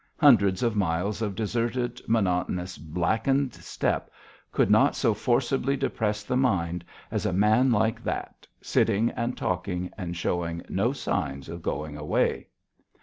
[0.17, 4.09] Hundreds of miles of deserted, monotonous, blackened steppe
[4.51, 9.91] could not so forcibly depress the mind as a man like that, sitting and talking
[9.99, 12.47] and showing no signs of going away.